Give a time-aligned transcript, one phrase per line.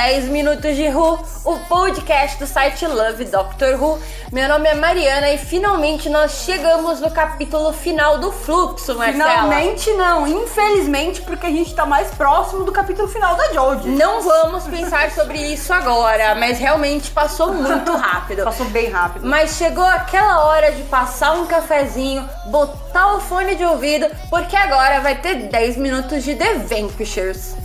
[0.00, 3.98] 10 Minutos de Who, o podcast do site Love Doctor Who.
[4.32, 9.30] Meu nome é Mariana e finalmente nós chegamos no capítulo final do Fluxo, Marcela.
[9.30, 13.90] Finalmente não, infelizmente, porque a gente tá mais próximo do capítulo final da Jodie.
[13.90, 18.44] Não vamos pensar sobre isso agora, mas realmente passou muito rápido.
[18.44, 19.26] Passou bem rápido.
[19.26, 25.00] Mas chegou aquela hora de passar um cafezinho, botar o fone de ouvido, porque agora
[25.00, 27.59] vai ter 10 minutos de The Vanquishers.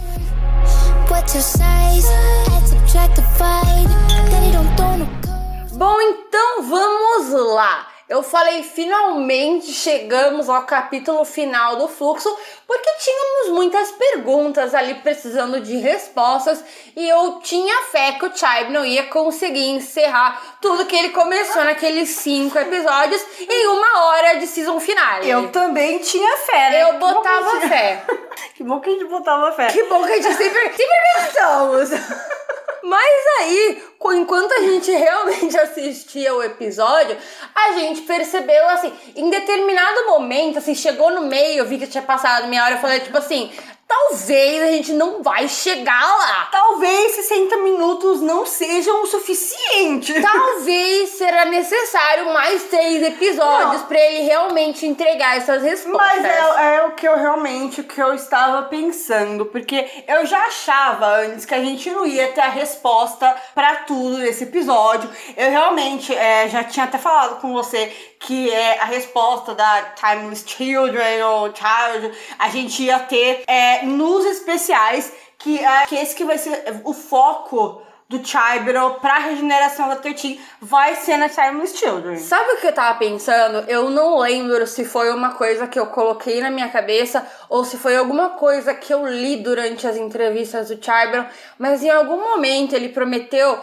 [5.74, 7.88] Bom, então vamos lá.
[8.08, 12.30] Eu falei finalmente chegamos ao capítulo final do fluxo,
[12.68, 16.64] porque tínhamos muitas perguntas ali precisando de respostas
[16.96, 22.10] e eu tinha fé que o Chibnall ia conseguir encerrar tudo que ele começou naqueles
[22.10, 25.30] cinco episódios em uma hora de season finale.
[25.30, 26.84] Eu também tinha fé, né?
[26.84, 28.04] Eu Que que botava gente- fé.
[28.56, 29.68] Que bom que a gente botava fé.
[29.68, 31.90] Que bom que a gente sempre, sempre acreditamos.
[32.84, 33.84] Mas aí,
[34.14, 37.18] enquanto a gente realmente assistia o episódio,
[37.54, 42.04] a gente percebeu assim, em determinado momento, assim, chegou no meio, eu vi que tinha
[42.04, 43.52] passado meia hora, eu falei, tipo assim,
[43.88, 46.48] talvez a gente não vai chegar lá.
[46.52, 50.14] Talvez 60 minutos não sejam o suficiente.
[50.22, 56.22] Talvez será necessário mais três episódios pra ele realmente entregar essas respostas.
[56.22, 60.46] Mas é, é o que eu realmente, o que eu estava pensando, porque eu já
[60.46, 65.10] achava antes que a gente não ia ter a resposta pra tudo nesse episódio.
[65.38, 67.92] Eu realmente é, já tinha até falado com você
[68.26, 74.26] que é a resposta da Timeless Children ou Child, a gente ia ter é, nos
[74.26, 79.96] especiais, que, é, que esse que vai ser o foco do Chibnall pra regeneração da
[79.96, 82.18] 13 vai ser na Timeless Children.
[82.18, 83.64] Sabe o que eu tava pensando?
[83.68, 87.78] Eu não lembro se foi uma coisa que eu coloquei na minha cabeça ou se
[87.78, 91.26] foi alguma coisa que eu li durante as entrevistas do Chibron,
[91.58, 93.60] mas em algum momento ele prometeu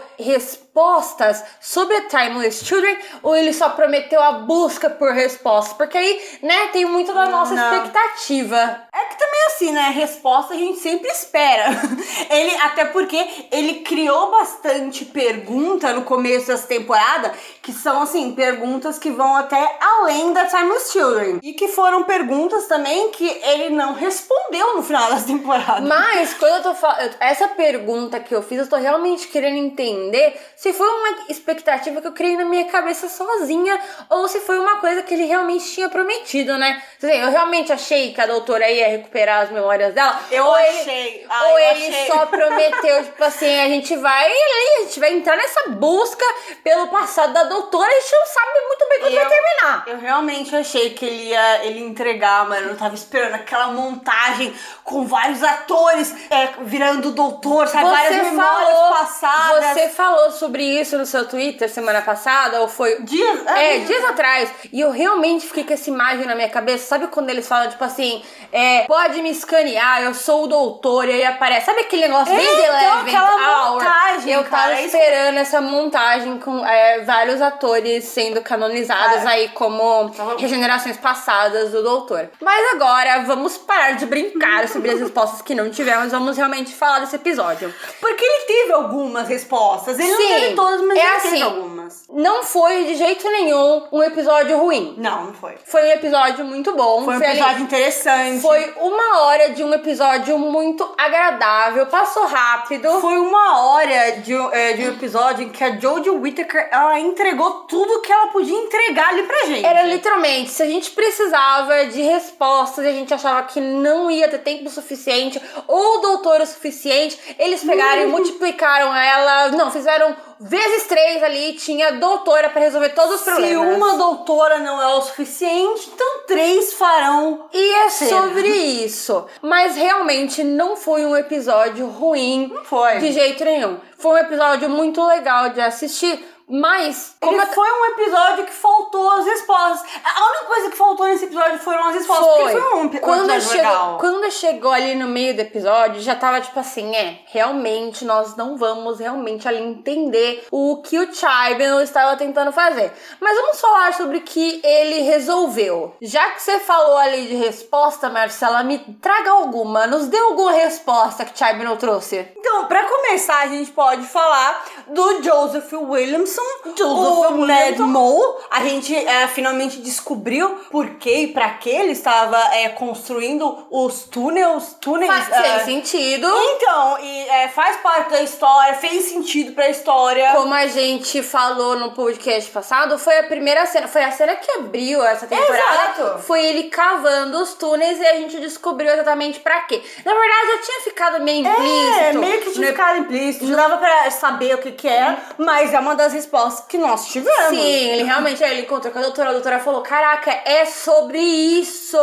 [0.72, 5.74] respostas sobre a Timeless Children ou ele só prometeu a busca por respostas?
[5.76, 7.74] Porque aí, né, tem muito da nossa Não.
[7.74, 8.56] expectativa.
[8.92, 9.90] É que também assim, né?
[9.94, 11.66] Resposta a gente sempre espera.
[12.30, 18.98] Ele, até porque ele criou bastante pergunta no começo dessa temporada, que são assim, perguntas
[18.98, 21.40] que vão até além da Timeless Children.
[21.42, 25.86] E que foram perguntas também que ele não respondeu no final dessa temporada.
[25.86, 30.38] Mas quando eu tô falando, essa pergunta que eu fiz, eu tô realmente querendo entender
[30.62, 34.76] se foi uma expectativa que eu criei na minha cabeça sozinha ou se foi uma
[34.76, 36.80] coisa que ele realmente tinha prometido, né?
[37.02, 40.20] Eu realmente achei que a doutora ia recuperar as memórias dela.
[40.30, 40.92] Eu ou achei.
[41.16, 42.06] Ele, Ah, ou eu ele achei.
[42.06, 46.24] só prometeu, tipo assim, a gente vai ali, a gente vai entrar nessa busca
[46.62, 49.84] pelo passado da doutora e a gente não sabe muito bem quando Eu- vai terminar.
[49.88, 52.68] Eu realmente achei que ele ia ele entregar, mano.
[52.70, 57.84] Eu tava esperando aquela montagem com vários atores é, virando doutor, sabe?
[57.90, 59.64] várias memórias passadas.
[59.72, 63.00] Você falou sobre isso no seu Twitter semana passada, ou foi.
[63.02, 64.50] Dias, É, dias atrás.
[64.72, 66.86] E eu realmente fiquei com essa imagem na minha cabeça.
[66.86, 71.12] Sabe quando eles falam, tipo assim, é, pode me escanear, eu sou o doutor, e
[71.12, 71.66] aí aparece.
[71.66, 73.32] Sabe aquele negócio bem É, então, aquela
[73.68, 73.72] Hour?
[73.74, 79.18] montagem, Eu tava cara, é isso esperando essa montagem com é, vários atores sendo canonizados
[79.18, 82.28] Cara, aí como tava- regenerações passadas do doutor.
[82.40, 86.10] Mas agora vamos parar de brincar sobre as respostas que não tivemos.
[86.12, 87.72] Vamos realmente falar desse episódio.
[88.00, 89.98] Porque ele teve algumas respostas.
[89.98, 91.42] Ele Sim, não todas, mas é assim.
[91.42, 92.04] algumas.
[92.10, 94.94] Não foi de jeito nenhum um episódio ruim.
[94.98, 95.54] Não, não foi.
[95.64, 97.04] Foi um episódio muito bom.
[97.04, 98.40] Foi um ali- episódio interessante.
[98.40, 102.88] Foi uma hora de um episódio muito agradável, passou rápido.
[103.00, 106.98] Foi uma hora de, um- é, de um episódio em que a Jodie Whittaker ela
[106.98, 109.64] entregou tudo que ela podia entregar ali pra gente.
[109.66, 114.28] Era literalmente, se a gente precisava de respostas e a gente achava que não ia
[114.28, 119.48] ter tempo suficiente ou doutor o suficiente, eles pegaram e multiplicaram ela.
[119.50, 123.76] Não, fizeram vezes três ali, tinha doutora pra resolver todos os Se problemas.
[123.76, 127.46] uma doutora não é o suficiente, então três farão.
[127.52, 128.08] E é Ser.
[128.08, 129.24] sobre isso.
[129.40, 132.50] Mas realmente não foi um episódio ruim.
[132.52, 132.98] Não foi.
[132.98, 133.78] De jeito nenhum.
[133.98, 136.24] Foi um episódio muito legal de assistir.
[136.48, 139.90] Mas, como é foi um episódio que faltou as respostas.
[140.04, 142.26] A única coisa que faltou nesse episódio foram as respostas.
[142.26, 142.42] foi?
[142.42, 143.98] Porque foi um, um quando, episódio chegou, legal.
[143.98, 148.56] quando chegou ali no meio do episódio, já tava tipo assim, é, realmente nós não
[148.56, 152.92] vamos realmente ali entender o que o Chibnall estava tentando fazer.
[153.20, 155.96] Mas vamos falar sobre o que ele resolveu.
[156.00, 159.86] Já que você falou ali de resposta, Marcela, me traga alguma.
[159.86, 162.28] Nos dê alguma resposta que Chibnall trouxe.
[162.36, 166.41] Então, pra começar, a gente pode falar do Joseph Williamson,
[166.80, 167.46] o Williamson.
[167.46, 168.42] Ned Mole.
[168.50, 174.04] A gente é, finalmente descobriu por que e pra que ele estava é, construindo os
[174.04, 174.76] túneis.
[174.80, 176.26] túneis Faz é, sentido.
[176.26, 180.32] Então, e é, faz parte da história, fez sentido pra história.
[180.32, 184.50] Como a gente falou no podcast passado, foi a primeira cena, foi a cena que
[184.52, 186.00] abriu essa temporada.
[186.00, 186.22] Exato.
[186.22, 189.82] Foi ele cavando os túneis e a gente descobriu exatamente pra quê.
[190.04, 191.98] Na verdade, já tinha ficado meio implícito.
[192.00, 195.16] É, meio que tinha no ficado implícito, já dava pra saber o que que é,
[195.38, 197.48] mas é uma das respostas que nós tivemos.
[197.50, 199.30] Sim, ele realmente ele encontrou com a doutora.
[199.30, 201.98] A doutora falou: Caraca, é sobre isso.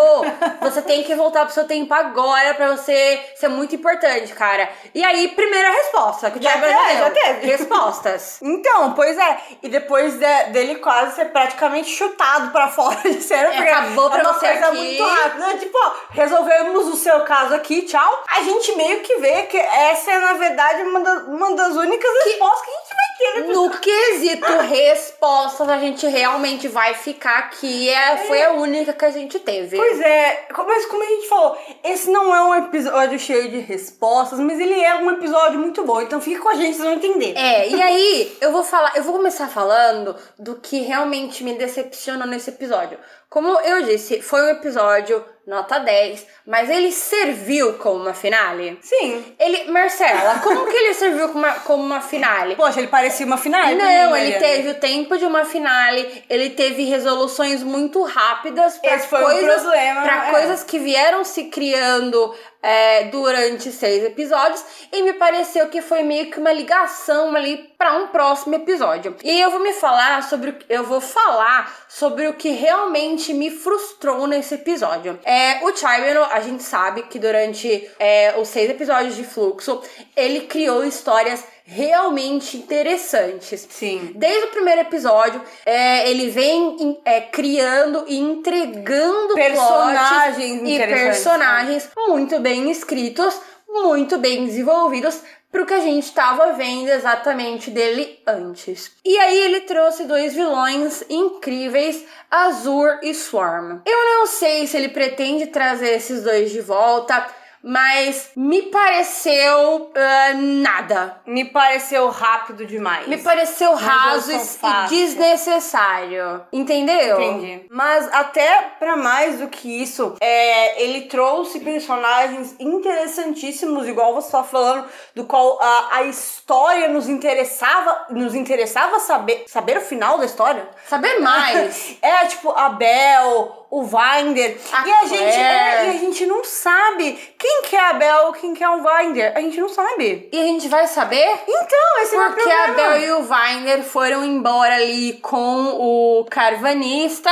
[0.62, 4.70] Você tem que voltar pro seu tempo agora pra você ser muito importante, cara.
[4.94, 6.98] E aí, primeira resposta que o Já Thiago deu.
[7.00, 7.48] já teve.
[7.48, 8.40] Respostas.
[8.42, 9.38] Então, pois é.
[9.64, 14.20] E depois de- dele quase ser praticamente chutado pra fora de cena, porque acabou pra
[14.20, 14.78] é uma você coisa aqui.
[14.78, 15.58] muito rápida.
[15.58, 18.24] Tipo, ó, resolvemos o seu caso aqui, tchau.
[18.38, 22.12] A gente meio que vê que essa é, na verdade, uma, da- uma das únicas
[22.26, 23.70] respostas que a gente vai ter no No
[24.10, 27.90] quesito respostas, a gente realmente vai ficar aqui.
[27.90, 29.78] É, foi a única que a gente teve.
[29.78, 34.40] Pois é, mas como a gente falou, esse não é um episódio cheio de respostas,
[34.40, 36.02] mas ele é um episódio muito bom.
[36.02, 37.38] Então fica com a gente, vocês vão entender.
[37.38, 42.28] É, e aí eu vou falar, eu vou começar falando do que realmente me decepcionou
[42.28, 42.98] nesse episódio.
[43.30, 48.78] Como eu disse, foi um episódio nota 10, mas ele serviu como uma finale.
[48.82, 49.36] Sim.
[49.40, 52.56] Ele, Marcela, como que ele serviu como uma, como uma finale?
[52.56, 53.62] Poxa, ele parecia uma final.
[53.62, 58.78] pra Não, mim, ele teve o tempo de uma finale, ele teve resoluções muito rápidas
[58.78, 60.32] para coisas, pra é.
[60.32, 66.30] coisas que vieram se criando é, durante seis episódios e me pareceu que foi meio
[66.30, 69.16] que uma ligação ali para um próximo episódio.
[69.24, 73.50] E eu vou me falar sobre, o- eu vou falar sobre o que realmente me
[73.50, 75.18] frustrou nesse episódio.
[75.24, 79.82] É, o Chibnall, a gente sabe que durante é, os seis episódios de Fluxo,
[80.16, 83.68] ele criou histórias realmente interessantes.
[83.70, 84.12] Sim.
[84.16, 91.90] Desde o primeiro episódio, é, ele vem em- é, criando e entregando Personagens e personagens
[92.08, 95.22] muito bem escritos, muito bem desenvolvidos
[95.52, 98.92] pro que a gente estava vendo exatamente dele antes.
[99.04, 103.80] E aí ele trouxe dois vilões incríveis, Azur e Swarm.
[103.86, 107.26] Eu não sei se ele pretende trazer esses dois de volta,
[107.64, 111.22] mas me pareceu ah, nada.
[111.26, 113.08] Me pareceu rápido demais.
[113.08, 116.42] Me pareceu raso e desnecessário.
[116.52, 117.22] Entendeu?
[117.22, 117.66] Entendi.
[117.70, 124.44] Mas até pra mais do que isso, é, ele trouxe personagens interessantíssimos, igual você tá
[124.44, 124.86] falando,
[125.16, 130.68] do qual a, a história nos interessava, nos interessava saber, saber o final da história.
[130.88, 131.98] Saber mais.
[132.02, 134.58] É, tipo, a Bel, o Winder.
[134.72, 138.34] A e a gente é, e a gente não sabe quem que é a Bel,
[138.34, 139.32] quem que é o Winder.
[139.36, 140.28] A gente não sabe.
[140.32, 142.90] e a gente vai saber Então, esse é o meu porque a problema.
[142.90, 147.30] Bel e o Weiner foram embora ali com o carvanista.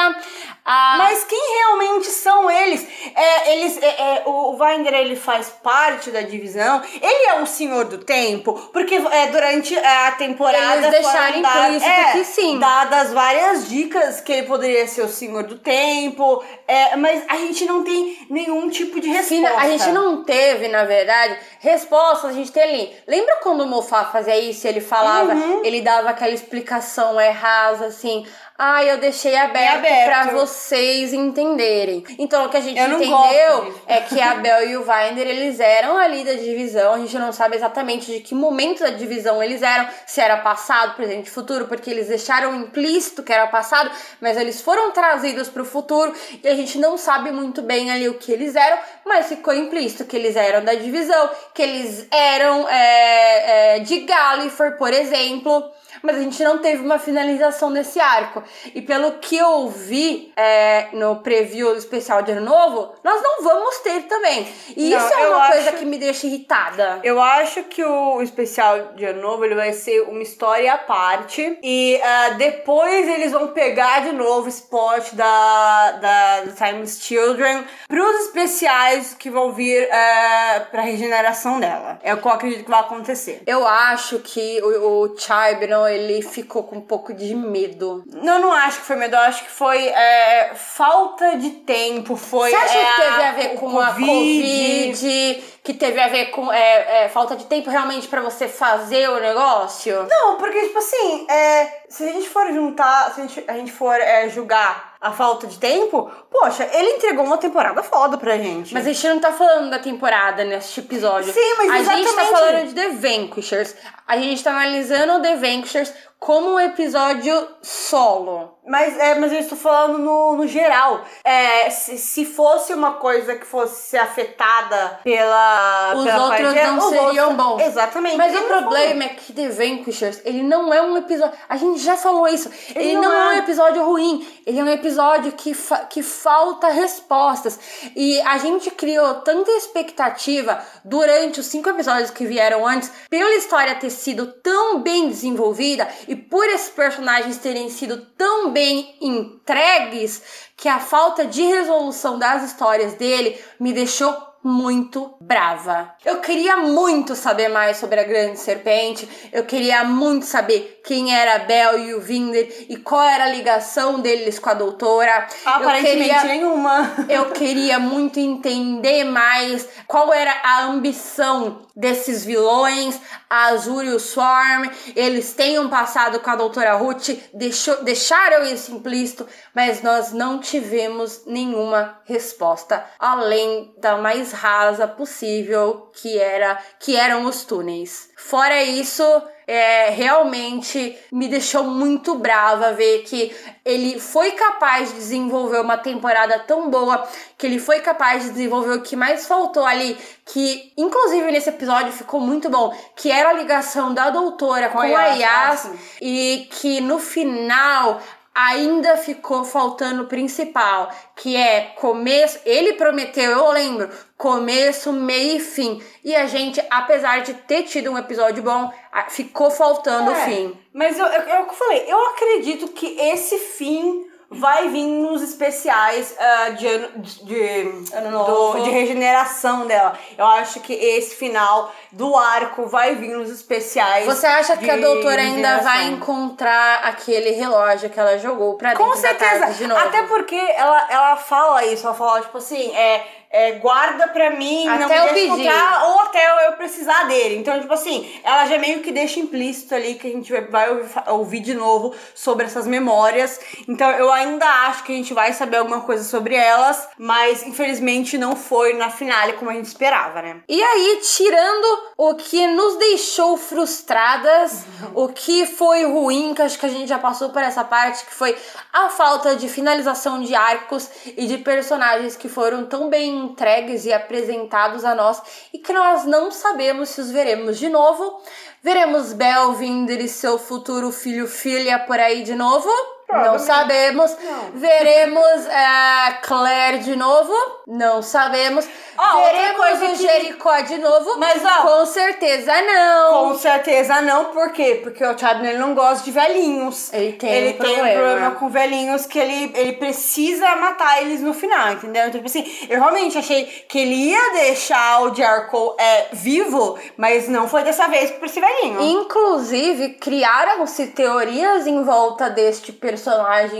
[0.69, 0.96] A...
[0.98, 2.86] Mas quem realmente são eles?
[3.16, 6.81] É, eles é, é, o Winder ele faz parte da divisão.
[7.02, 11.84] Ele é o Senhor do Tempo, porque é, durante a temporada Eles deixaram foram dadas-
[11.84, 12.60] é, que sim.
[12.60, 17.66] Dadas várias dicas que ele poderia ser o Senhor do Tempo, é, mas a gente
[17.66, 19.58] não tem nenhum tipo de resposta.
[19.58, 22.31] A gente não teve, na verdade, respostas.
[22.31, 22.96] A gente tem ali.
[23.08, 24.68] Lembra quando o Mofá fazia isso?
[24.68, 25.62] Ele falava, Uhum.
[25.64, 28.26] ele dava aquela explicação é, rasa, assim.
[28.59, 30.06] Ah, eu deixei aberto, aberto.
[30.06, 32.04] pra vocês entenderem.
[32.18, 35.95] Então, o que a gente entendeu é que a Bel e o Winder, eles eram
[35.95, 36.95] ali da divisão.
[36.95, 39.87] A gente não sabe exatamente de que momento da divisão eles eram.
[40.07, 41.68] Se era passado, presente, futuro.
[41.68, 43.92] Porque eles deixaram implícito que era passado.
[44.19, 46.11] Mas eles foram trazidos pro futuro.
[46.44, 48.80] E a gente não sabe muito bem ali o que eles eram.
[49.06, 51.30] Mas ficou implícito que eles eram da divisão.
[51.54, 56.99] Que eles eram é, é, de Gallifrey, por exemplo mas a gente não teve uma
[56.99, 58.44] finalização desse arco.
[58.73, 63.77] E pelo que eu vi é, no preview especial de Ano Novo, nós não vamos
[63.80, 64.47] ter também.
[64.75, 66.99] E Não, isso é uma coisa acho- que me deixa irritada.
[67.04, 71.57] Eu acho que o especial de ano novo ele vai ser uma história à parte.
[71.61, 78.16] E ah, depois eles vão pegar de novo esse plot da, da Timeless Children pros
[78.25, 81.99] especiais que vão vir ah, pra regeneração dela.
[82.04, 83.42] É o que eu acredito que vai acontecer.
[83.45, 88.04] Eu acho que o, o Chibnall, ele ficou com um pouco de medo.
[88.14, 92.16] Eu não acho que foi medo, eu acho que foi é, falta de tempo.
[92.16, 95.44] Foi, Você acha é, que teve a ver com a Covid?
[95.64, 99.20] Que teve a ver com é, é, falta de tempo realmente pra você fazer o
[99.20, 100.08] negócio?
[100.10, 103.72] Não, porque, tipo assim, é, se a gente for juntar, se a gente, a gente
[103.72, 108.73] for é, julgar a falta de tempo, poxa, ele entregou uma temporada foda pra gente.
[108.73, 111.31] Mas a gente não tá falando da temporada neste episódio.
[111.31, 112.31] Sim, mas A gente tá exatamente.
[112.31, 113.75] falando de The Vanquishers.
[114.07, 118.56] A gente tá analisando The Vanquishers como um episódio solo.
[118.69, 121.02] Mas, é, mas eu estou falando no, no geral.
[121.24, 125.94] É, se, se fosse uma coisa que fosse afetada pela.
[125.95, 127.62] Os pela outros parte- não os seriam outros- bons.
[127.62, 128.18] Exatamente.
[128.18, 131.38] Mas Ele o problema é que The Vanquishers, ele não é um episódio.
[131.47, 132.52] A gente já falou isso.
[132.76, 133.28] Ele, Ele não, não é.
[133.28, 133.38] um é.
[133.38, 134.28] episódio ruim.
[134.45, 137.57] Ele é um episódio que, fa- que falta respostas.
[137.95, 143.76] E a gente criou tanta expectativa durante os cinco episódios que vieram antes, pela história
[143.76, 150.21] ter sido tão bem desenvolvida e por esses personagens terem sido tão bem entregues,
[150.56, 155.94] que a falta de resolução das histórias dele me deixou muito brava.
[156.06, 159.07] Eu queria muito saber mais sobre a Grande Serpente.
[159.31, 163.30] Eu queria muito saber quem era a Bel e o Vinder e qual era a
[163.30, 165.28] ligação deles com a doutora.
[165.44, 166.96] Aparentemente eu queria, nenhuma.
[167.10, 172.98] eu queria muito entender mais qual era a ambição desses vilões,
[173.30, 174.70] a Azul e o Swarm.
[174.96, 180.40] Eles têm um passado com a doutora Ruth, deixou, deixaram isso implícito, mas nós não
[180.40, 188.10] tivemos nenhuma resposta além da mais rasa possível, que era que eram os túneis.
[188.16, 189.04] Fora isso,
[189.47, 196.37] é, realmente me deixou muito brava ver que ele foi capaz de desenvolver uma temporada
[196.39, 201.31] tão boa, que ele foi capaz de desenvolver o que mais faltou ali, que inclusive
[201.31, 205.66] nesse episódio ficou muito bom, que era a ligação da doutora com, a a Yas,
[205.66, 208.01] ah, e que no final
[208.38, 212.40] ainda ficou faltando o principal, que é começo.
[212.46, 215.82] Ele prometeu, eu lembro, começo, meio e fim.
[216.04, 218.72] E a gente, apesar de ter tido um episódio bom,
[219.10, 220.58] ficou faltando o É, fim.
[220.72, 226.14] Mas eu, eu, o eu falei, eu acredito que esse fim vai vir nos especiais
[226.19, 228.57] ah, de, ano, de, Ano novo.
[228.57, 229.98] do- de regeneração dela.
[230.18, 234.06] Eu acho que esse final do arco vai vir nos especiais.
[234.06, 238.84] Você acha que a doutora ainda vai encontrar aquele relógio que ela jogou pra dentro
[238.84, 239.46] Com da certeza.
[239.54, 239.80] de novo?
[239.81, 244.66] Até porque ela, ela fala isso, ela fala, tipo assim, é, é, guarda pra mim,
[244.66, 247.38] não Até eu me deixa encontrar, ou até eu precisar dele.
[247.38, 250.68] Então, tipo assim, ela já meio que deixa implícito ali que a gente vai-
[251.07, 253.40] ouvir, de novo sobre essas memórias.
[253.68, 258.18] Então, eu ainda acho que a gente vai saber alguma coisa sobre elas, mas infelizmente
[258.18, 260.42] não foi na finale como a gente esperava, né?
[260.48, 266.66] E aí, tirando o que nos deixou frustradas, o que foi ruim, que acho que
[266.66, 268.36] a gente já passou por essa parte, que foi
[268.74, 273.94] a falta de finalização de arcos e de personagens que foram tão bem entregues e
[273.94, 275.21] apresentados a nós
[275.54, 278.21] e que nós não sabemos se os veremos de novo.
[278.62, 282.96] Veremos Belvinder e seu futuro filho-filha por aí de novo?
[283.09, 284.16] Não sabemos.
[284.21, 284.52] Não.
[284.59, 287.33] Veremos eh, Claire de novo?
[287.66, 288.68] Não sabemos.
[288.97, 291.18] Ó, Veremos o que- Jericó de novo?
[291.18, 293.30] Mas, ó, Com certeza não.
[293.30, 294.80] Com certeza não, por quê?
[294.83, 296.92] Porque o Chadman ele não gosta de velhinhos.
[296.92, 298.02] Ele tem ele um tem um problema.
[298.02, 302.07] problema com velhinhos que ele, ele precisa matar eles no final, entendeu?
[302.07, 307.30] Então, tipo assim, eu realmente achei que ele ia deixar o Jericho é, vivo, mas
[307.30, 308.81] não foi dessa vez por esse velhinho.
[308.81, 312.96] Inclusive, criaram-se teorias em volta deste personagem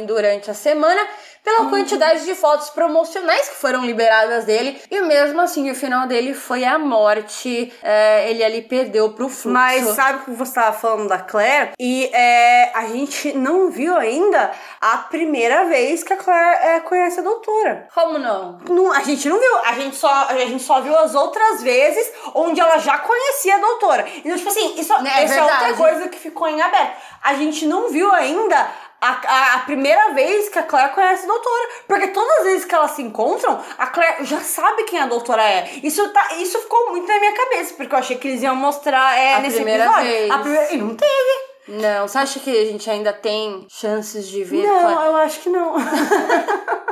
[0.06, 1.02] durante a semana
[1.44, 1.70] pela Uhum.
[1.70, 4.82] quantidade de fotos promocionais que foram liberadas dele.
[4.92, 7.72] E mesmo assim, o final dele foi a morte.
[7.82, 9.48] É, ele ali perdeu pro fluxo.
[9.48, 11.72] Mas sabe o que você estava falando da Claire?
[11.80, 14.52] E é, a gente não viu ainda
[14.82, 17.88] a primeira vez que a Claire é, conhece a doutora.
[17.94, 18.60] Como não?
[18.70, 22.12] Não, a gente não viu, a gente, só, a gente só viu as outras vezes
[22.36, 24.06] onde ela já conhecia a doutora.
[24.18, 25.78] Então, tipo assim, isso, É essa é outra verdade.
[25.78, 26.94] coisa que ficou em aberto.
[27.24, 28.68] A gente não viu ainda
[29.02, 31.70] a, a, primeira vez que a Claire conhece a doutora.
[31.88, 35.44] Porque todas as vezes que elas se encontram, a Claire já sabe quem a doutora
[35.44, 35.70] é.
[35.84, 39.18] Isso, tá, isso ficou muito na minha cabeça, porque eu achei que eles iam mostrar
[39.18, 40.10] é, A nesse primeira episódio.
[40.10, 40.32] vez.
[40.32, 41.48] A primeira, e não teve.
[41.68, 44.66] Não, você acha que a gente ainda tem chances de ver?
[44.66, 45.76] Não, eu acho que não.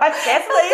[0.00, 0.72] eu acho que essa daí.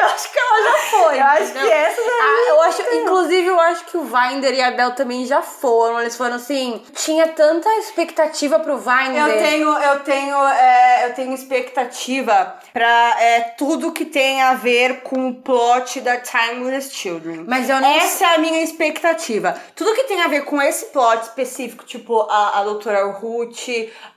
[0.00, 1.18] eu acho que ela já foi.
[1.18, 1.62] Eu acho entendeu?
[1.62, 2.20] que essa daí.
[2.20, 6.00] Ah, eu acho, inclusive, eu acho que o Vinder e a Bel também já foram.
[6.00, 6.82] Eles foram assim.
[6.94, 9.26] Tinha tanta expectativa pro Vinder.
[9.26, 15.00] Eu tenho, eu tenho, é, eu tenho expectativa pra é, tudo que tem a ver
[15.02, 17.44] com o plot da Timeless Children.
[17.46, 19.58] Mas eu não Essa é a minha expectativa.
[19.74, 23.68] Tudo que tem a ver com esse plot específico, tipo a, a doutora Ruth,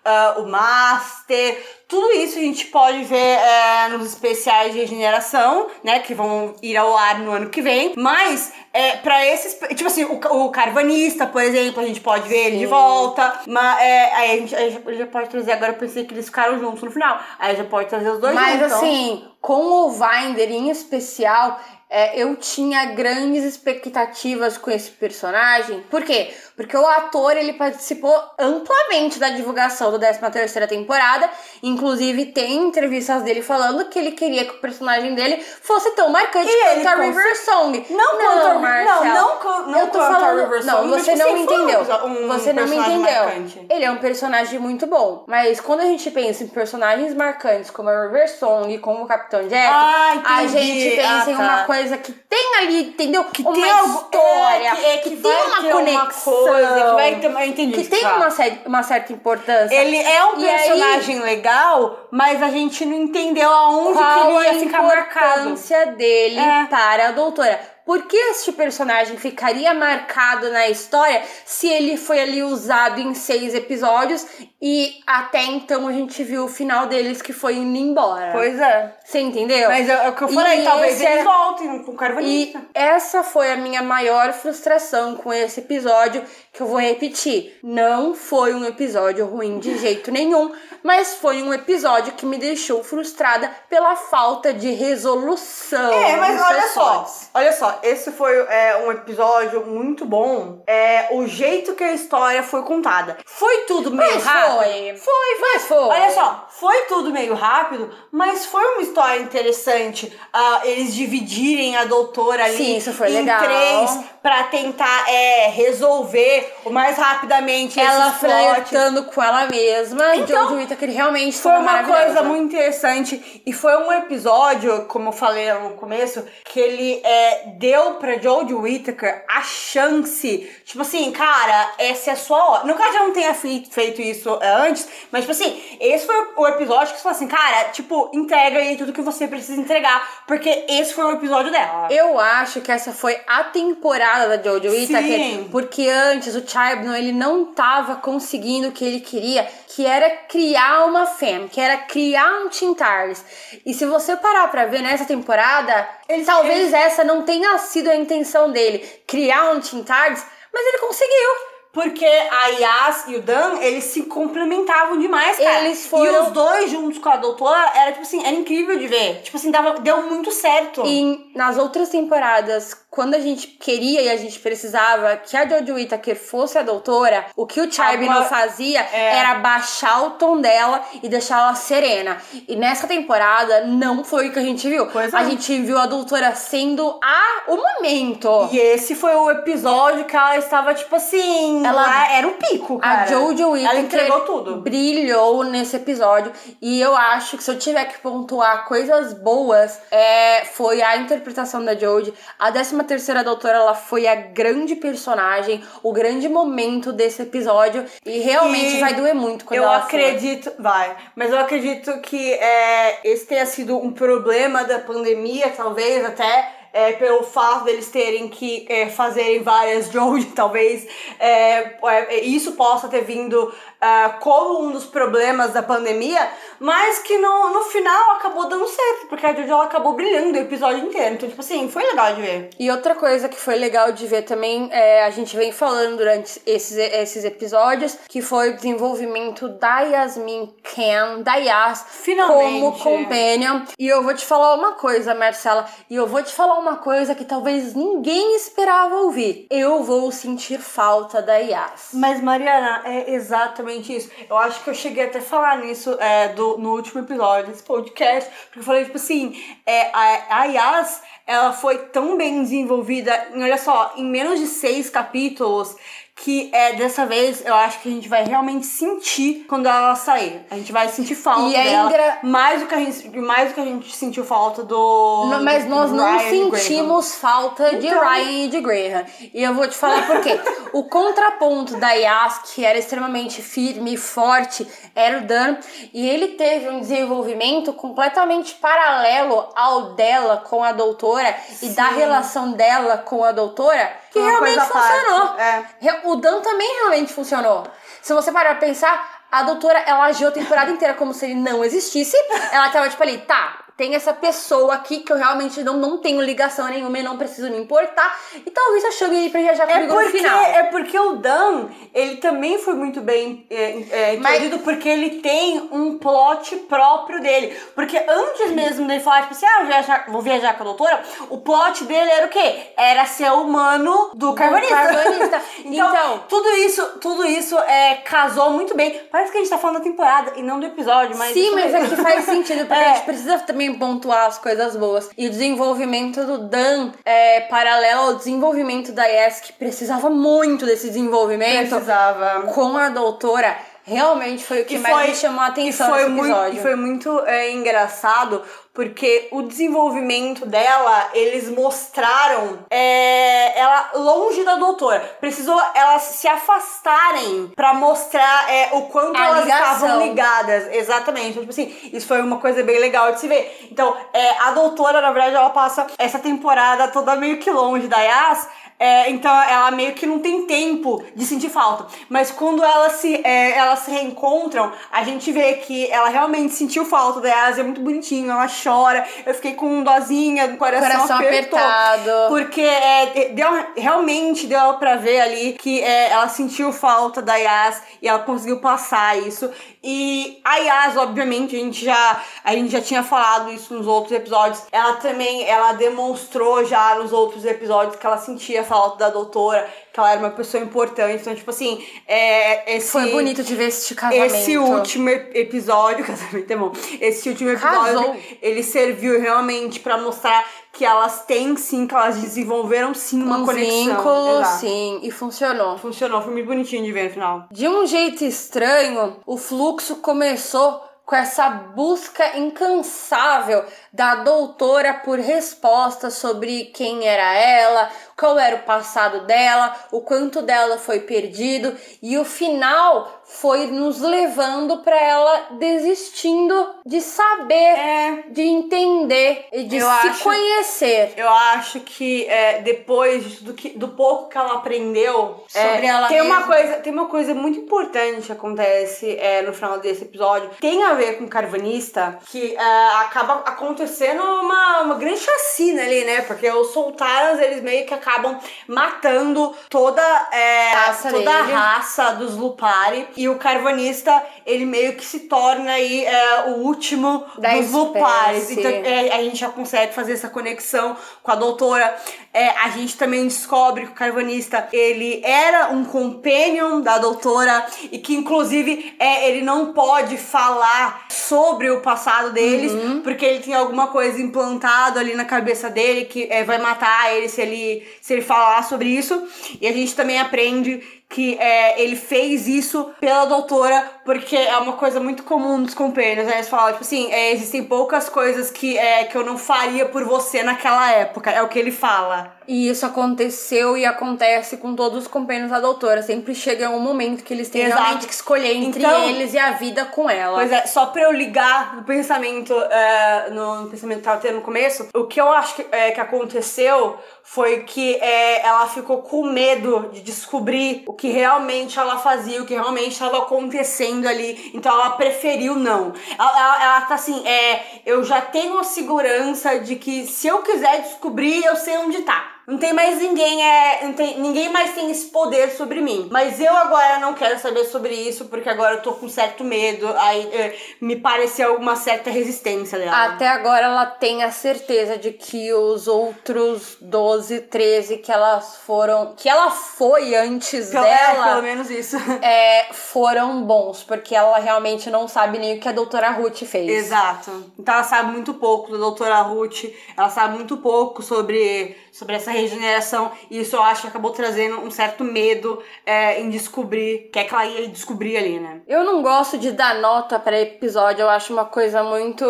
[0.04, 6.00] ah, o Master, tudo isso a gente pode ver é, nos especiais de regeneração, né?
[6.00, 7.94] Que vão ir ao ar no ano que vem.
[7.96, 9.58] Mas, é, pra esses.
[9.76, 13.42] Tipo assim, o, o Carvanista, por exemplo, a gente pode ver ele de volta.
[13.48, 15.52] Mas é, aí a gente aí já, já pode trazer.
[15.52, 17.20] Agora eu pensei que eles ficaram juntos no final.
[17.40, 18.66] Aí já pode trazer os dois Mas juntos.
[18.66, 18.78] então.
[18.78, 21.60] assim, com o Vinder em especial,
[21.98, 25.80] é, eu tinha grandes expectativas com esse personagem.
[25.90, 26.34] Por quê?
[26.58, 31.30] Porque o ator ele participou amplamente da divulgação do 13 terceira temporada.
[31.64, 36.50] Inclusive, tem entrevistas dele falando que ele queria que o personagem dele fosse tão marcante
[36.50, 37.86] E quanto a River Song.
[37.90, 41.02] Não quanto a- não, não não eu tô quanto a falando, River Não, Song, mas,
[41.04, 41.80] você tipo não me entendeu.
[42.06, 43.24] um você não me entendeu.
[43.24, 43.66] marcante.
[43.70, 45.24] Ele é um personagem muito bom.
[45.28, 49.48] Mas quando a gente pensa em personagens marcantes como a River Song, como o Capitão
[49.48, 51.44] Jack, Ah, a gente pensa Ah, em tá.
[51.44, 53.24] uma coisa que tem ali, entendeu?
[53.26, 56.34] Que uma tem algo- história, é, que, é, que, tem vai uma conexão.
[56.34, 57.78] coisa, que vai ter, eu entendi.
[57.84, 58.28] que tem uma,
[58.66, 59.76] uma certa importância.
[59.76, 64.28] Ele é um E aí- personagem legal, mas a gente não entendeu aonde Qual que
[64.28, 65.40] ele a ia ficar marcado.
[65.42, 66.66] importância dele É.
[66.70, 67.75] para a doutora?
[67.86, 73.54] Por que este personagem ficaria marcado na história se ele foi ali usado em seis
[73.54, 74.26] episódios
[74.62, 78.32] e até então a gente viu o final deles que foi indo embora?
[78.32, 78.96] Pois é.
[79.06, 79.70] Você entendeu?
[79.70, 81.98] Mas é, o que eu E falei, talvez esse eles é- voltem com o E
[81.98, 82.62] carvanista.
[82.74, 87.60] essa foi a minha maior frustração com esse episódio, que eu vou repetir.
[87.62, 90.52] Não foi um episódio ruim de jeito nenhum,
[90.82, 95.92] mas foi um episódio que me deixou frustrada pela falta de resolução.
[95.94, 100.64] É, mas olha só, olha só, esse foi é, um episódio muito bom.
[100.68, 103.18] É o jeito que a história foi contada.
[103.26, 104.56] Foi tudo meio Mas rápido.
[104.58, 104.96] foi.
[104.98, 105.78] Foi, Mas foi.
[105.78, 110.12] Olha só, foi tudo meio rápido, mas foi uma história interessante.
[110.34, 113.44] ah, eles dividirem a doutora ali Sim, isso foi em legal.
[113.44, 120.46] três pra tentar é, resolver o mais rapidamente Ela esses flertando com ela mesma, Então,
[120.46, 125.54] Jojo Whittaker realmente Foi uma coisa muito interessante e foi um episódio, como eu falei
[125.54, 132.10] no começo, que ele é, deu pra Jodie Whittaker a chance, tipo assim, cara, essa
[132.10, 132.74] é a sua hora.
[132.74, 136.16] Que ela já não tenha fe- feito isso é, antes, mas tipo assim, esse foi
[136.36, 140.24] o episódio que você falou assim, cara, tipo, entrega aí tudo que você precisa entregar,
[140.26, 141.90] porque esse foi o episódio dela.
[141.92, 145.48] Eu acho que essa foi a temporada da Jojo Whittaker, Sim.
[145.52, 150.86] porque antes o Chibnall ele não tava conseguindo o que ele queria, que era criar
[150.86, 153.24] uma fam, que era criar um Teen Tars.
[153.66, 157.96] E se você parar pra ver nessa temporada, Eles- talvez essa não tenha sido a
[157.96, 161.55] intenção dele, criar um Teen Tars, mas ele conseguiu.
[161.76, 165.66] Porque a Yas e o Dan, eles se complementavam demais, cara.
[165.66, 168.88] Eles foram- E os dois juntos com a doutora, era tipo assim, era incrível de
[168.88, 169.22] ver.
[169.22, 170.84] Tipo assim, dava, deu muito certo.
[170.86, 175.74] E nas outras temporadas, quando a gente queria e a gente precisava que a Jojo
[175.74, 179.18] Whittaker fosse a doutora, o que o Chibnall Agora- fazia é.
[179.18, 182.18] era baixar o tom dela e deixar ela serena.
[182.48, 184.88] E nessa temporada não foi o que a gente viu.
[184.88, 185.26] Pois a é.
[185.30, 188.48] gente viu a doutora sendo a o momento.
[188.52, 192.80] E esse foi o episódio que ela estava, tipo assim, Ela- lá era um pico,
[192.80, 193.02] cara.
[193.04, 194.56] A Jojo Whittaker tudo.
[194.58, 200.46] brilhou nesse episódio e eu acho que se eu tiver que pontuar coisas boas, é,
[200.46, 202.14] foi a interpretação da Jodie.
[202.40, 208.20] A 13 terceira doutora, ela foi a grande personagem, o grande momento desse episódio e
[208.20, 209.86] realmente E vai doer muito quando eu ela for.
[209.88, 216.06] acredito, vai, mas eu acredito que é, esse tenha sido um problema da pandemia, talvez
[216.06, 216.55] até.
[216.76, 220.86] É, pelo fato deles terem que é, fazerem várias Jodie, talvez
[221.18, 223.54] é, é, isso possa ter vindo
[223.88, 226.28] ah, como um dos problemas da pandemia,
[226.60, 230.42] mas que no, no final acabou dando certo, porque a Jodie ela acabou brilhando o
[230.42, 231.14] episódio inteiro.
[231.14, 232.50] Então, tipo assim, foi legal de ver.
[232.58, 236.42] E outra coisa que foi legal de ver também, é, a gente vem falando durante
[236.48, 242.62] esses, esses episódios, que foi o desenvolvimento da Yasmin Ken, da Yas, Finalmente.
[242.62, 243.62] como companion.
[243.78, 247.14] E eu vou te falar uma coisa, Marcela, e eu vou te falar uma coisa
[247.14, 249.46] que talvez ninguém esperava ouvir.
[249.52, 251.90] Eu vou sentir falta da Yas.
[251.94, 254.10] Mas, Mariana, é exatamente isso.
[254.30, 257.64] Eu acho que eu cheguei até a falar nisso é, do, no último episódio desse
[257.64, 263.28] podcast, porque eu falei, tipo assim, é, a, a Yas, ela foi tão bem desenvolvida,
[263.34, 265.76] olha só, em menos de seis capítulos,
[266.18, 270.46] que é, dessa vez eu acho que a gente vai realmente sentir quando ela sair.
[270.50, 273.50] A gente vai sentir falta E é dela, engra- mais, do que a gente, mais
[273.50, 275.28] do que a gente sentiu falta do...
[275.30, 278.00] Não, mas nós do não sentimos falta de Então.
[278.00, 279.06] Ryan e de Graham.
[279.34, 280.40] E eu vou te falar por quê.
[280.72, 284.66] o contraponto da Yas, que era extremamente firme e forte,
[284.96, 285.58] era o Dan.
[285.94, 292.54] E ele teve um desenvolvimento completamente paralelo ao dela com a doutora e da relação
[292.54, 295.40] dela com a doutora, que Uma realmente funcionou.
[295.40, 295.66] é.
[296.06, 297.64] O Dan também realmente funcionou.
[298.02, 301.36] Se você parar pra pensar, a doutora, ela agiu a temporada inteira como se ele
[301.36, 302.16] não existisse.
[302.52, 306.22] Ela tava tipo ali, tá, tem essa pessoa aqui que eu realmente não, não tenho
[306.22, 308.18] ligação nenhuma e não preciso me importar.
[308.46, 310.40] E talvez eu chame ele pra viajar É comigo no porque, final.
[310.44, 315.68] é porque o Dan, ele também foi muito bem é, é, Mas- porque ele tem
[315.72, 317.56] um plot próprio dele.
[317.76, 321.02] Porque antes mesmo dele falar, tipo assim, ah, eu viajar- vou viajar com a doutora,
[321.30, 322.68] o plot dele era o quê?
[322.78, 324.76] Era ser humano do carvanista.
[324.76, 325.42] carvanista.
[325.66, 329.02] então, Então- tudo isso, tudo isso é, casou muito bem.
[329.12, 331.34] Parece que a gente tá falando da temporada e não do episódio, mas...
[331.34, 332.92] Sim, mas é que faz sentido, porque É.
[332.92, 335.10] a gente precisa também pontuar as coisas boas.
[335.18, 340.88] E o desenvolvimento do Dan é paralelo ao desenvolvimento da Yes, que precisava muito desse
[340.88, 342.42] desenvolvimento Precisava.
[342.54, 343.58] com a doutora.
[343.84, 346.32] Realmente foi o que E mais foi- me chamou a atenção e foi nesse muito,
[346.32, 346.58] episódio.
[346.58, 348.42] E foi muito é, engraçado
[348.76, 355.00] porque o desenvolvimento dela, eles mostraram é, ela longe da doutora.
[355.22, 359.74] Precisou elas se afastarem pra mostrar é, o quanto A elas ligação.
[359.76, 360.74] estavam ligadas.
[360.74, 361.30] Exatamente.
[361.30, 363.70] Então, tipo assim, isso foi uma coisa bem legal de se ver.
[363.72, 368.02] Então, é, a doutora, na verdade, ela passa essa temporada toda meio que longe da
[368.02, 368.48] Yas.
[368.78, 371.88] É, então ela meio que não tem tempo de sentir falta.
[372.10, 376.84] Mas quando elas se, é, elas se reencontram, a gente vê que ela realmente sentiu
[376.84, 379.08] falta da Yas, é muito bonitinho, ela chora.
[379.26, 381.58] Eu fiquei com um dozinha, o coração, Coração apertou.
[381.58, 382.30] apertado.
[382.30, 387.82] Porque é, deu, realmente deu pra ver ali que é, ela sentiu falta da Yas
[388.02, 389.50] e ela conseguiu passar isso.
[389.82, 394.12] E a Yas, obviamente, a gente já, a gente já tinha falado isso nos outros
[394.12, 394.64] episódios.
[394.72, 400.00] Ela também, ela demonstrou já nos outros episódios que ela sentia falta da doutora, que
[400.00, 401.22] ela era uma pessoa importante.
[401.22, 402.92] Então, tipo assim, é, esse...
[402.92, 404.26] Foi bonito de ver esse casamento.
[404.36, 406.72] Esse último ep- episódio, casamento é bom.
[407.00, 408.16] Esse último episódio, Casou.
[408.42, 413.46] ele serviu realmente pra mostrar que elas têm sim, que elas desenvolveram sim uma um
[413.46, 413.72] conexão.
[413.72, 414.60] vínculo, Exato.
[414.60, 415.78] sim, e funcionou.
[415.78, 417.46] Funcionou, foi muito bonitinho de ver no final.
[417.50, 426.16] De um jeito estranho, o fluxo começou com essa busca incansável da doutora por respostas
[426.16, 432.18] sobre quem era ela, qual era o passado dela, o quanto dela foi perdido e
[432.18, 438.24] o final foi nos levando para ela desistindo de saber, É.
[438.30, 441.14] de entender e de Eu se acho- conhecer.
[441.18, 446.08] Eu acho que é, depois do, que, do pouco que ela aprendeu Sobre é, ela
[446.08, 446.54] tem uma mesma.
[446.56, 450.50] coisa Tem uma coisa muito importante que acontece é, no final desse episódio.
[450.62, 456.04] Tem a ver com o carvanista, que é, acaba acontecendo uma, uma grande chacina ali,
[456.04, 456.22] né?
[456.22, 458.38] Porque os soltaras, eles meio que acabam
[458.68, 463.08] matando toda, é, Raça toda a raça dos Lupari.
[463.18, 468.50] E o carvanista, ele meio que se torna aí é, o último Da dos Lupares.
[468.50, 468.60] espécie.
[468.60, 471.96] Então, é, a gente já consegue fazer essa conexão com a doutora.
[472.34, 477.98] É, a gente também descobre que o carvanista ele era um companion da doutora e
[477.98, 483.02] que inclusive é, ele não pode falar sobre o passado deles Uhum.
[483.02, 487.30] porque ele tem alguma coisa implantado ali na cabeça dele que é, vai matar ele
[487.30, 489.28] se ele se ele falar sobre isso.
[489.60, 494.74] E a gente também aprende que é, ele fez isso pela doutora, porque é uma
[494.74, 496.34] coisa muito comum dos companheiros, né?
[496.36, 500.04] Eles falam, tipo assim, é, existem poucas coisas que, é, que eu não faria por
[500.04, 501.30] você naquela época.
[501.32, 502.34] É o que ele fala.
[502.48, 506.04] E isso aconteceu e acontece com todos os companheiros da doutora.
[506.04, 507.82] Sempre chega um momento que eles têm Exato.
[507.82, 510.38] realmente que escolher entre Então- eles e a vida com ela.
[510.38, 514.36] Pois é, só pra eu ligar no pensamento, é, no, no pensamento que tava tendo
[514.36, 519.02] no começo, o que eu acho que, é, que aconteceu foi que é, ela ficou
[519.02, 524.52] com medo de descobrir o que realmente ela fazia, o que realmente estava acontecendo ali.
[524.54, 525.94] Então ela preferiu não.
[526.18, 530.40] Ela, ela, ela tá assim, é, eu já tenho a segurança de que se eu
[530.40, 532.35] quiser descobrir, eu sei onde tá.
[532.48, 536.08] Não tem mais ninguém, é, tem, ninguém mais tem esse poder sobre mim.
[536.12, 539.88] Mas eu agora não quero saber sobre isso, porque agora eu tô com certo medo.
[539.98, 543.06] Aí é, me pareceu uma certa resistência dela.
[543.06, 549.14] Até agora ela tem a certeza de que os outros 12, 13 que elas foram.
[549.18, 551.28] que ela foi antes Pelo- é, dela.
[551.30, 551.98] pelo menos isso.
[552.22, 556.70] é, foram bons, porque ela realmente não sabe nem o que a doutora Ruth fez.
[556.70, 557.52] Exato.
[557.58, 559.64] Então ela sabe muito pouco da doutora Ruth,
[559.98, 564.60] ela sabe muito pouco sobre, sobre essa regeneração, e isso eu acho que acabou trazendo
[564.60, 568.60] um certo medo é, em descobrir o que é que ela ia descobrir ali, né?
[568.68, 572.26] Eu não gosto de dar nota pra episódio, eu acho uma coisa muito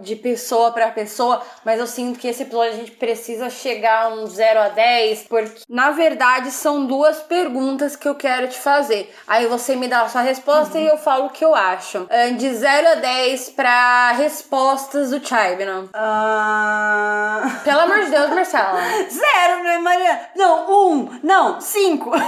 [0.00, 4.08] de pessoa pra pessoa, mas eu sinto que esse episódio a gente precisa chegar a
[4.14, 9.14] um 0 a 10, porque na verdade são duas perguntas que eu quero te fazer.
[9.26, 12.06] Aí você me dá a sua resposta e eu falo o que eu acho.
[12.10, 15.90] Ahn, De 0 a 10 pra respostas do Chibnall.
[15.92, 17.60] Ah...
[17.62, 18.80] Pelo amor de Deus, Marcela.
[19.10, 20.20] Zero, né, Maria?
[20.36, 22.10] Não, um, não, cinco.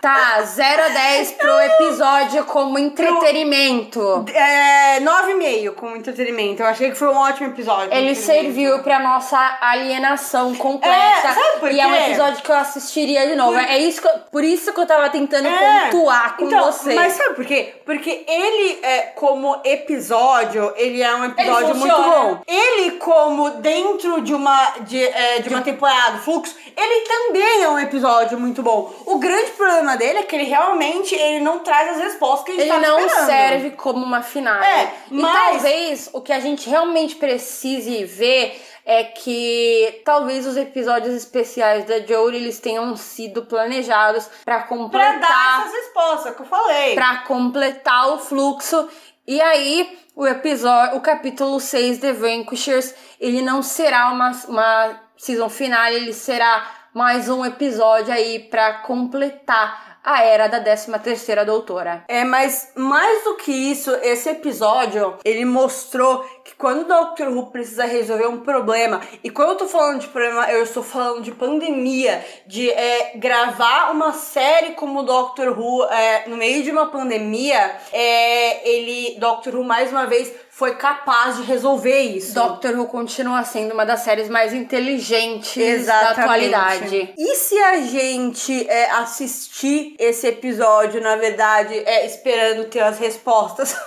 [0.00, 4.24] Tá, 0 a 10 pro episódio como entretenimento.
[4.32, 6.62] É, 9,5 como entretenimento.
[6.62, 7.92] Eu achei que foi um ótimo episódio.
[7.92, 10.94] Ele serviu pra nossa alienação completa.
[11.28, 11.98] É, sabe por E é um quê?
[12.10, 13.58] episódio que eu assistiria de novo.
[13.58, 15.86] É isso que eu- por isso que eu tava tentando É.
[15.90, 16.94] pontuar com então, você.
[16.94, 17.74] Mas sabe por quê?
[17.84, 22.40] Porque ele, é, como episódio, ele é um episódio muito bom.
[22.46, 25.87] Ele, como dentro de uma, de, é, de uma temporada,
[26.22, 28.92] fluxo, ele também é um episódio muito bom.
[29.06, 32.54] O grande problema dele é que ele realmente ele não traz as respostas que a
[32.64, 33.26] gente Ele não esperando.
[33.26, 34.62] serve como uma final.
[34.62, 40.56] É, e mas- talvez o que a gente realmente precise ver é que talvez os
[40.56, 46.46] episódios especiais da Jory eles tenham sido planejados Pra completar dar essas respostas que eu
[46.46, 46.94] falei.
[46.94, 48.88] para completar o fluxo.
[49.28, 55.50] E aí, o episódio, o capítulo 6, The Vanquishers, ele não será uma, uma season
[55.50, 62.04] final, ele será mais um episódio aí para completar a era da 13 terceira doutora.
[62.08, 67.50] É, mas mais do que isso, esse episódio, ele mostrou que quando o Doctor Who
[67.50, 71.32] precisa resolver um problema, e quando eu tô falando de problema, eu estou falando de
[71.32, 77.76] pandemia, de é, gravar uma série como Doctor Who é, no meio de uma pandemia,
[77.92, 82.34] é, ele, Doctor Who, mais uma vez, foi capaz de resolver isso.
[82.34, 87.14] Doctor Who continua sendo uma das séries mais inteligentes da atualidade.
[87.16, 93.70] E se a gente é, assistir esse episódio, na verdade, é, esperando ter as respostas?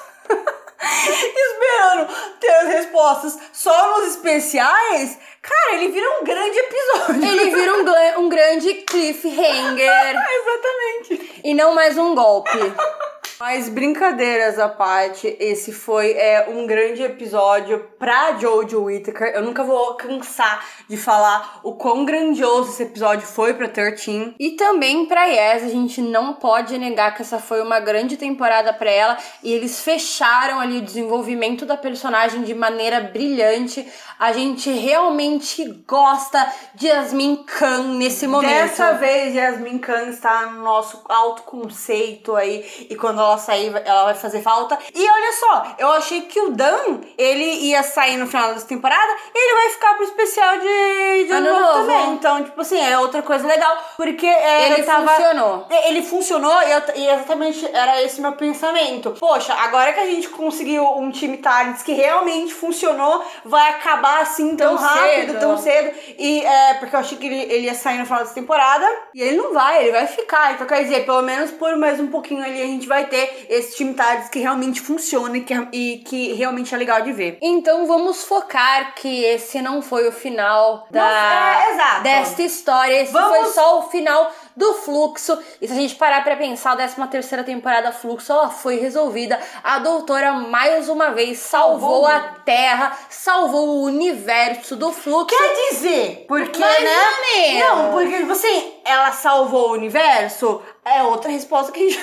[0.81, 5.19] esperando ter as respostas só nos especiais?
[5.41, 7.31] Cara, ele vira um grande episódio.
[7.31, 11.41] Ele vira um, um grande cliffhanger Exatamente.
[11.43, 12.57] e não mais um golpe.
[13.41, 19.33] Mas brincadeiras à parte, esse foi é, um grande episódio pra Jojo Whittaker.
[19.33, 24.35] Eu nunca vou cansar de falar o quão grandioso esse episódio foi pra 13.
[24.39, 28.71] E também pra Yes, a gente não pode negar que essa foi uma grande temporada
[28.73, 33.91] pra ela e eles fecharam ali o desenvolvimento da personagem de maneira brilhante.
[34.19, 38.51] A gente realmente gosta de Yasmin Khan nesse momento.
[38.51, 42.87] Dessa vez, Yasmin Khan está no nosso autoconceito aí.
[42.87, 44.77] E quando ela sair, ela vai fazer falta.
[44.93, 49.11] E olha só, eu achei que o Dan, ele ia sair no final dessa temporada
[49.33, 52.13] e ele vai ficar pro especial de, de Ano ano novo também.
[52.13, 53.77] Então, tipo assim, é outra coisa legal.
[53.97, 55.07] Porque é, Ele tava...
[55.07, 55.65] funcionou.
[55.69, 59.11] É, Ele funcionou e, eu- e exatamente era esse meu pensamento.
[59.19, 64.55] Poxa, agora que a gente conseguiu um time Talents que realmente funcionou, vai acabar assim
[64.55, 65.39] tão, Tão rápido, cedo.
[65.39, 65.91] tão cedo.
[66.17, 68.87] E é, porque eu achei que ele, ele ia sair no final dessa temporada.
[69.13, 70.53] E ele não vai, ele vai ficar.
[70.53, 73.75] Então, quer dizer, pelo menos por mais um pouquinho ali a gente vai ter esse
[73.77, 77.37] time Talents que realmente funciona e que, e que realmente é legal de ver.
[77.41, 82.03] Então vamos focar que esse não foi o final da Não, é, exato.
[82.03, 83.01] desta história.
[83.01, 85.37] Esse Vamos- foi só o final do fluxo.
[85.61, 89.39] E se a gente parar pra pensar, a 13 terceira temporada fluxo, ela foi resolvida.
[89.63, 92.05] A doutora mais uma vez salvou Salvou.
[92.07, 95.27] a Terra, salvou o universo do fluxo.
[95.37, 97.59] Quer dizer, porque, Mais né?
[97.59, 102.01] Não, porque, tipo assim, ela salvou o universo, é outra resposta que a gente.